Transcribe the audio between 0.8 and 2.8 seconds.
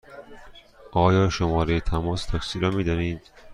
آیا شماره تماس تاکسی را